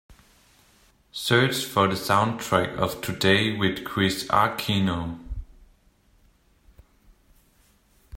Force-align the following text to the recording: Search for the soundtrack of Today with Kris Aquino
Search 1.11 1.63
for 1.63 1.87
the 1.87 1.93
soundtrack 1.93 2.75
of 2.75 3.01
Today 3.03 3.55
with 3.55 3.83
Kris 3.85 4.25
Aquino 4.29 5.19